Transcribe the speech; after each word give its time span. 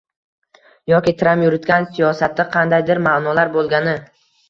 yoki 0.91 1.13
Tramp 1.19 1.45
yuritgan 1.47 1.87
siyosatda 1.99 2.49
qandaydir 2.59 3.07
ma’nolar 3.11 3.57
bo‘lgani 3.61 3.99